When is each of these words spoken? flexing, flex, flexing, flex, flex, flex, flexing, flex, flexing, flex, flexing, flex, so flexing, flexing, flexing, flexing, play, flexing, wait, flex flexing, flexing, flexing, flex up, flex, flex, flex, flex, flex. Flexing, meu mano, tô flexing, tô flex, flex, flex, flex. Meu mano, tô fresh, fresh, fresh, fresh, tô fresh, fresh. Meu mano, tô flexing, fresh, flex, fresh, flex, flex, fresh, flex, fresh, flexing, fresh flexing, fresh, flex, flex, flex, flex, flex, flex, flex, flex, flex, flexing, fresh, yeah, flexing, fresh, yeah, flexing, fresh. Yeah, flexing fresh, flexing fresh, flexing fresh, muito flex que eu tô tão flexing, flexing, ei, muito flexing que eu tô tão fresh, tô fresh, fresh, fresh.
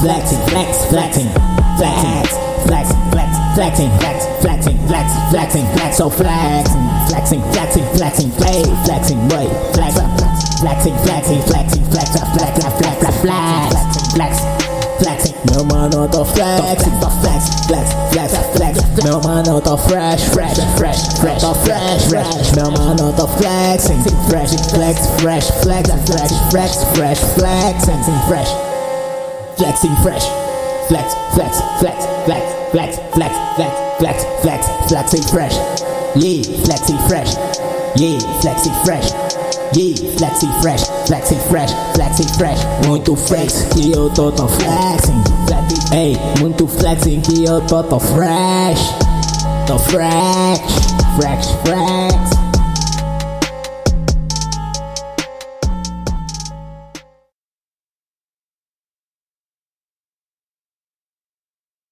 flexing, 0.00 0.40
flex, 0.48 0.86
flexing, 0.86 1.28
flex, 1.76 2.32
flex, 2.66 2.88
flex, 3.12 3.30
flexing, 3.54 3.90
flex, 4.00 4.26
flexing, 4.40 4.78
flex, 4.88 5.06
flexing, 5.30 5.66
flex, 5.76 5.96
so 5.96 6.10
flexing, 6.10 6.82
flexing, 7.08 7.42
flexing, 7.52 7.84
flexing, 7.96 8.30
play, 8.32 8.62
flexing, 8.84 9.20
wait, 9.28 9.50
flex 9.74 10.00
flexing, 10.60 10.94
flexing, 10.98 11.40
flexing, 11.42 11.84
flex 11.84 12.16
up, 12.16 12.28
flex, 12.36 12.58
flex, 12.58 13.00
flex, 13.00 13.20
flex, 13.20 14.12
flex. 14.14 14.36
Flexing, 15.00 15.34
meu 15.50 15.64
mano, 15.64 16.06
tô 16.08 16.24
flexing, 16.26 16.92
tô 17.00 17.08
flex, 17.22 17.48
flex, 17.66 17.88
flex, 18.12 18.32
flex. 18.54 19.02
Meu 19.02 19.18
mano, 19.22 19.60
tô 19.60 19.78
fresh, 19.78 20.22
fresh, 20.24 20.58
fresh, 20.76 21.18
fresh, 21.18 21.40
tô 21.40 21.54
fresh, 21.54 22.04
fresh. 22.08 22.52
Meu 22.54 22.70
mano, 22.70 23.10
tô 23.12 23.26
flexing, 23.26 24.02
fresh, 24.28 24.50
flex, 24.70 25.06
fresh, 25.22 25.50
flex, 25.62 25.88
flex, 26.04 26.32
fresh, 26.50 26.76
flex, 26.94 27.24
fresh, 27.36 27.84
flexing, 27.84 28.20
fresh 28.28 28.69
flexing, 29.60 29.94
fresh, 29.96 30.24
flex, 30.88 31.12
flex, 31.34 31.60
flex, 31.80 32.06
flex, 32.24 32.56
flex, 32.72 32.96
flex, 33.12 33.36
flex, 33.56 33.76
flex, 33.98 34.24
flex, 34.40 34.66
flexing, 34.88 35.22
fresh, 35.24 35.54
yeah, 36.16 36.42
flexing, 36.64 36.96
fresh, 37.06 37.34
yeah, 37.94 38.18
flexing, 38.40 38.72
fresh. 38.84 39.12
Yeah, 39.72 39.94
flexing 40.16 40.50
fresh, 40.60 40.82
flexing 41.06 41.38
fresh, 41.48 41.70
flexing 41.94 42.26
fresh, 42.38 42.58
muito 42.86 43.14
flex 43.14 43.66
que 43.72 43.92
eu 43.92 44.10
tô 44.10 44.32
tão 44.32 44.48
flexing, 44.48 45.22
flexing, 45.46 45.94
ei, 45.96 46.18
muito 46.40 46.66
flexing 46.66 47.20
que 47.20 47.44
eu 47.44 47.60
tô 47.60 47.82
tão 47.84 48.00
fresh, 48.00 48.80
tô 49.68 49.78
fresh, 49.78 50.58
fresh, 51.16 51.46
fresh. 51.62 52.49